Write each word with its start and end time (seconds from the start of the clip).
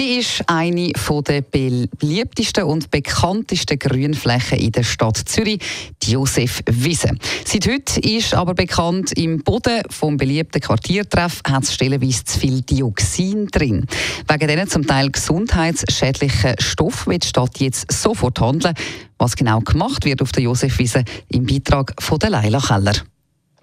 Sie 0.00 0.16
ist 0.16 0.42
eine 0.46 0.92
der 1.26 1.42
beliebtesten 1.42 2.64
und 2.64 2.90
bekanntesten 2.90 3.78
Grünflächen 3.78 4.58
in 4.58 4.72
der 4.72 4.82
Stadt 4.82 5.18
Zürich, 5.18 5.60
die 6.02 6.12
Josef 6.12 6.62
Wiese. 6.70 7.10
Seit 7.44 7.68
heute 7.68 8.00
ist 8.00 8.32
aber 8.32 8.54
bekannt, 8.54 9.12
im 9.18 9.42
Boden 9.42 9.82
vom 9.90 10.16
beliebten 10.16 10.62
Quartiertreff 10.62 11.42
hat 11.46 11.64
es 11.64 11.74
stellenweise 11.74 12.24
zu 12.24 12.38
viel 12.40 12.62
Dioxin 12.62 13.48
drin. 13.48 13.84
Wegen 14.26 14.48
diesen 14.48 14.68
zum 14.70 14.86
Teil 14.86 15.10
gesundheitsschädlichen 15.10 16.54
Stoffen 16.58 17.12
wird 17.12 17.24
die 17.24 17.28
Stadt 17.28 17.58
jetzt 17.58 17.92
sofort 17.92 18.40
handeln. 18.40 18.72
Was 19.18 19.36
genau 19.36 19.60
gemacht 19.60 20.06
wird 20.06 20.22
auf 20.22 20.32
der 20.32 20.44
Josef 20.44 20.78
Wiese 20.78 21.04
im 21.28 21.44
Beitrag 21.44 21.92
von 22.02 22.18
der 22.18 22.30
Leila 22.30 22.60
Keller. 22.60 22.94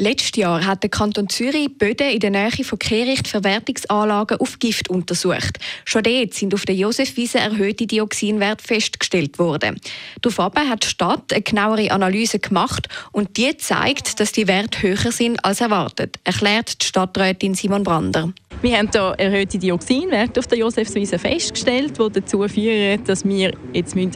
Letztes 0.00 0.36
Jahr 0.36 0.64
hat 0.64 0.84
der 0.84 0.90
Kanton 0.90 1.28
Zürich 1.28 1.76
Böden 1.76 2.08
in 2.10 2.20
der 2.20 2.30
Nähe 2.30 2.62
von 2.62 2.78
Kehrichtverwertungsanlagen 2.78 4.38
auf 4.38 4.60
Gift 4.60 4.88
untersucht. 4.88 5.58
Schon 5.84 6.04
dort 6.04 6.34
sind 6.34 6.54
auf 6.54 6.64
der 6.64 6.76
Josefwiese 6.76 7.38
erhöhte 7.40 7.84
Dioxinwerte 7.84 8.64
festgestellt 8.64 9.40
worden. 9.40 9.80
Daraufhin 10.22 10.70
hat 10.70 10.84
die 10.84 10.88
Stadt 10.88 11.32
eine 11.32 11.42
genauere 11.42 11.90
Analyse 11.90 12.38
gemacht 12.38 12.88
und 13.10 13.36
die 13.36 13.56
zeigt, 13.56 14.20
dass 14.20 14.30
die 14.30 14.46
Werte 14.46 14.82
höher 14.82 15.10
sind 15.10 15.44
als 15.44 15.60
erwartet, 15.60 16.20
erklärt 16.22 16.80
die 16.80 16.86
Stadträtin 16.86 17.56
Simon 17.56 17.82
Brander. 17.82 18.32
Wir 18.60 18.76
haben 18.76 18.88
hier 18.90 19.14
erhöhte 19.18 19.56
Dioxinwerte 19.56 20.40
auf 20.40 20.48
der 20.48 20.58
Josefswiese 20.58 21.16
festgestellt, 21.16 21.96
die 21.96 22.12
dazu 22.12 22.48
führen, 22.48 23.04
dass 23.04 23.24
wir 23.24 23.52
jetzt 23.72 23.94
schauen 23.94 24.10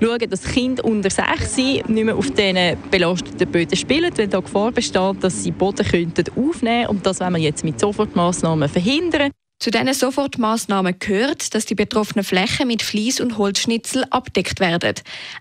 müssen, 0.00 0.30
dass 0.30 0.44
Kinder 0.44 0.84
unter 0.84 1.10
6 1.10 1.56
nicht 1.56 1.88
mehr 1.88 2.14
auf 2.14 2.30
diesen 2.30 2.76
belasteten 2.92 3.50
Böden 3.50 3.76
spielen, 3.76 4.12
weil 4.16 4.28
da 4.28 4.38
Gefahr 4.38 4.70
besteht, 4.70 5.16
dass 5.20 5.42
sie 5.42 5.50
Boden 5.50 5.84
aufnehmen 5.84 6.12
könnten. 6.14 6.86
Und 6.86 7.04
das 7.04 7.18
wollen 7.18 7.34
wir 7.34 7.42
jetzt 7.42 7.64
mit 7.64 7.80
Sofortmaßnahmen 7.80 8.68
verhindern. 8.68 9.32
Zu 9.58 9.72
diesen 9.72 9.92
Sofortmaßnahmen 9.92 11.00
gehört, 11.00 11.52
dass 11.52 11.66
die 11.66 11.74
betroffenen 11.74 12.22
Flächen 12.22 12.68
mit 12.68 12.82
Vlies 12.82 13.20
und 13.20 13.36
Holzschnitzel 13.36 14.04
abdeckt 14.10 14.60
werden. 14.60 14.94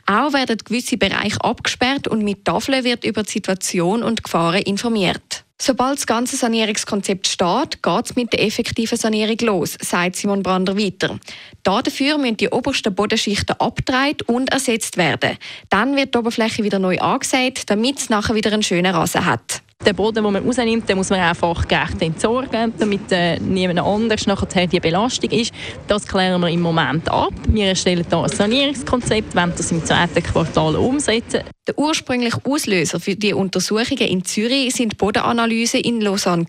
Auch 0.08 0.34
werden 0.34 0.58
gewisse 0.58 0.98
Bereiche 0.98 1.40
abgesperrt 1.44 2.08
und 2.08 2.24
mit 2.24 2.44
Tafeln 2.44 2.84
wird 2.84 3.06
über 3.06 3.22
die 3.22 3.34
Situation 3.34 4.02
und 4.02 4.24
Gefahren 4.24 4.64
informiert. 4.64 5.27
Sobald 5.60 5.98
das 5.98 6.06
ganze 6.06 6.36
Sanierungskonzept 6.36 7.28
steht, 7.28 7.82
geht 7.82 8.06
es 8.06 8.16
mit 8.16 8.32
der 8.32 8.44
effektiven 8.44 8.98
Sanierung 8.98 9.38
los, 9.42 9.76
sagt 9.82 10.16
Simon 10.16 10.44
Brander 10.44 10.78
weiter. 10.78 11.20
Dafür 11.64 12.20
müssen 12.20 12.38
die 12.38 12.50
obersten 12.50 12.94
Bodenschichten 12.94 13.60
abgedreht 13.60 14.22
und 14.24 14.52
ersetzt 14.52 14.98
werden. 14.98 15.38
Dann 15.70 15.96
wird 15.96 16.14
die 16.14 16.20
Oberfläche 16.20 16.64
wieder 16.64 16.78
neu 16.78 17.00
angesät, 17.00 17.64
damit 17.68 17.98
es 17.98 18.10
nachher 18.10 18.36
wieder 18.36 18.54
einen 18.54 18.62
schönen 18.62 18.94
Rasen 18.94 19.26
hat. 19.26 19.64
Den 19.86 19.96
Boden, 19.96 20.16
den 20.16 20.34
man 20.34 20.46
rausnimmt, 20.46 20.90
den 20.90 20.98
muss 20.98 21.12
man 21.12 21.20
einfach 21.20 21.68
gerecht 21.68 22.02
entsorgen, 22.02 22.74
damit 22.78 23.12
äh, 23.12 23.40
niemand 23.40 23.80
anders 23.80 24.26
nachher 24.28 24.68
die 24.68 24.80
Belastung 24.80 25.30
ist. 25.30 25.54
Das 25.88 26.06
klären 26.06 26.42
wir 26.42 26.50
im 26.50 26.62
Moment 26.62 27.08
ab. 27.10 27.32
Wir 27.48 27.68
erstellen 27.68 28.06
hier 28.10 28.18
ein 28.18 28.30
Sanierungskonzept, 28.30 29.36
wollen 29.36 29.54
das 29.56 29.72
im 29.72 29.86
zweiten 29.86 30.24
Quartal 30.24 30.76
umsetzen. 30.76 31.44
Der 31.68 31.78
ursprüngliche 31.78 32.42
Auslöser 32.44 33.00
für 33.00 33.16
die 33.16 33.34
Untersuchungen 33.34 34.08
in 34.08 34.26
Zürich 34.26 34.74
sind 34.74 34.94
die 34.94 34.96
Bodenanalysen 34.98 35.80
in 35.80 36.02
Lausanne. 36.02 36.46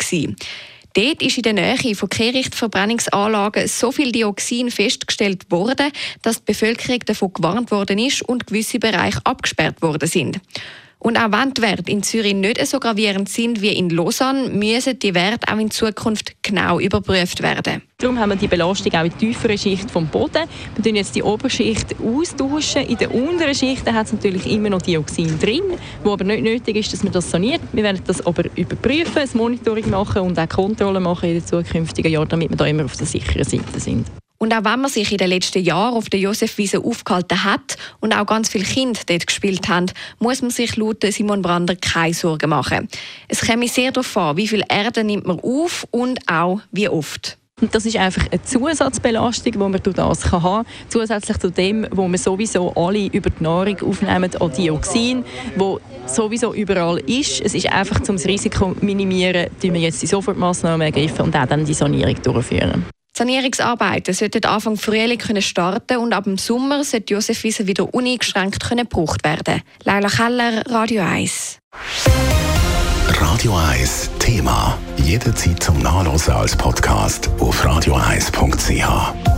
Dort 0.94 1.22
ist 1.22 1.36
in 1.36 1.42
der 1.42 1.52
Nähe 1.52 1.94
von 1.94 2.08
Kehrichtverbrennungsanlagen 2.08 3.68
so 3.68 3.92
viel 3.92 4.10
Dioxin 4.10 4.70
festgestellt 4.70 5.48
worden, 5.50 5.92
dass 6.22 6.38
die 6.38 6.46
Bevölkerung 6.46 7.00
davon 7.06 7.32
gewarnt 7.32 7.70
worden 7.70 7.98
ist 7.98 8.22
und 8.22 8.46
gewisse 8.46 8.80
Bereiche 8.80 9.20
abgesperrt 9.22 9.80
worden 9.80 10.08
sind. 10.08 10.40
Und 11.00 11.16
auch 11.16 11.30
wenn 11.30 11.54
die 11.54 11.62
Werte 11.62 11.90
in 11.90 12.02
Zürich 12.02 12.34
nicht 12.34 12.64
so 12.66 12.80
gravierend 12.80 13.28
sind 13.28 13.62
wie 13.62 13.72
in 13.72 13.90
Lausanne, 13.90 14.48
müssen 14.50 14.98
die 14.98 15.14
Werte 15.14 15.52
auch 15.52 15.58
in 15.58 15.70
Zukunft 15.70 16.32
genau 16.42 16.80
überprüft 16.80 17.40
werden. 17.40 17.82
Darum 17.98 18.18
haben 18.18 18.30
wir 18.30 18.36
die 18.36 18.48
Belastung 18.48 18.92
auch 18.94 19.04
in 19.04 19.10
der 19.10 19.18
tieferen 19.18 19.58
Schicht 19.58 19.90
vom 19.90 20.06
Boden. 20.06 20.44
Wir 20.74 20.84
tun 20.84 20.96
jetzt 20.96 21.14
die 21.14 21.22
Oberschicht 21.22 21.94
austauschen. 22.00 22.82
In 22.82 22.98
der 22.98 23.14
unteren 23.14 23.54
Schicht 23.54 23.90
hat 23.90 24.06
es 24.06 24.12
natürlich 24.12 24.50
immer 24.50 24.70
noch 24.70 24.82
Dioxin 24.82 25.38
drin, 25.38 25.62
wo 26.02 26.12
aber 26.12 26.24
nicht 26.24 26.42
nötig 26.42 26.76
ist, 26.76 26.92
dass 26.92 27.02
man 27.02 27.12
das 27.12 27.30
saniert. 27.30 27.60
Wir 27.72 27.84
werden 27.84 28.02
das 28.06 28.24
aber 28.26 28.44
überprüfen, 28.56 29.18
ein 29.18 29.28
Monitoring 29.34 29.90
machen 29.90 30.22
und 30.22 30.38
auch 30.38 30.48
Kontrollen 30.48 31.02
machen 31.02 31.28
in 31.28 31.34
den 31.36 31.46
zukünftigen 31.46 32.10
Jahren, 32.10 32.28
damit 32.28 32.50
wir 32.50 32.56
da 32.56 32.66
immer 32.66 32.84
auf 32.84 32.96
der 32.96 33.06
sicheren 33.06 33.44
Seite 33.44 33.78
sind. 33.78 34.06
Und 34.38 34.54
auch 34.54 34.64
wenn 34.64 34.80
man 34.80 34.90
sich 34.90 35.10
in 35.10 35.18
den 35.18 35.30
letzten 35.30 35.62
Jahren 35.62 35.94
auf 35.94 36.08
der 36.10 36.20
Josefwiese 36.20 36.78
aufgehalten 36.78 37.42
hat 37.42 37.76
und 38.00 38.14
auch 38.14 38.24
ganz 38.24 38.48
viele 38.48 38.64
Kinder 38.64 39.00
dort 39.06 39.26
gespielt 39.26 39.68
haben, 39.68 39.86
muss 40.20 40.42
man 40.42 40.52
sich 40.52 40.76
laut 40.76 41.02
Simon 41.02 41.42
Brander 41.42 41.74
keine 41.74 42.14
Sorgen 42.14 42.50
machen. 42.50 42.88
Es 43.26 43.40
kommt 43.40 43.68
sehr 43.68 43.90
darauf 43.90 44.16
an, 44.16 44.36
wie 44.36 44.46
viel 44.46 44.62
Erde 44.68 45.02
nimmt 45.02 45.26
man 45.26 45.40
auf 45.40 45.86
und 45.90 46.20
auch 46.28 46.60
wie 46.70 46.88
oft. 46.88 47.36
Und 47.60 47.74
das 47.74 47.86
ist 47.86 47.96
einfach 47.96 48.26
eine 48.30 48.40
Zusatzbelastung, 48.40 49.52
die 49.52 49.58
man 49.58 49.72
durch 49.82 49.96
das 49.96 50.30
haben 50.30 50.42
kann. 50.42 50.66
Zusätzlich 50.88 51.38
zu 51.38 51.50
dem, 51.50 51.88
wo 51.90 52.06
wir 52.06 52.18
sowieso 52.18 52.72
alle 52.76 53.06
über 53.06 53.30
die 53.30 53.42
Nahrung 53.42 53.80
aufnehmen, 53.80 54.30
an 54.38 54.52
Dioxin, 54.52 55.24
wo 55.56 55.80
sowieso 56.06 56.54
überall 56.54 56.98
ist. 56.98 57.40
Es 57.40 57.54
ist 57.54 57.66
einfach, 57.72 58.00
um 58.08 58.14
das 58.14 58.26
Risiko 58.26 58.74
zu 58.74 58.84
minimieren, 58.84 59.48
wir 59.60 59.80
jetzt 59.80 60.00
die 60.00 60.06
Sofortmaßnahmen 60.06 60.82
ergreifen 60.82 61.22
und 61.22 61.36
auch 61.36 61.46
dann 61.46 61.64
die 61.64 61.74
Sanierung 61.74 62.22
durchführen. 62.22 62.84
Sanierungsarbeiten 63.18 64.14
sollten 64.14 64.44
Anfang 64.44 64.76
Frühling 64.76 65.18
können 65.18 65.42
starten 65.42 65.96
und 65.96 66.12
ab 66.12 66.24
dem 66.24 66.38
Sommer 66.38 66.84
sollte 66.84 67.14
Josef 67.14 67.42
Wiese 67.42 67.66
wieder 67.66 67.92
uneingeschränkt 67.92 68.62
können 68.62 68.88
gebraucht 68.88 69.24
werden. 69.24 69.62
Leila 69.82 70.08
Keller, 70.08 70.62
Radio 70.66 71.02
1. 71.02 71.58
Radio 73.08 73.56
1 73.56 74.10
Thema. 74.20 74.78
Jederzeit 74.98 75.60
zum 75.60 75.80
Nachlesen 75.80 76.34
als 76.34 76.54
Podcast 76.54 77.28
auf 77.40 77.64
radio1.ch. 77.64 79.37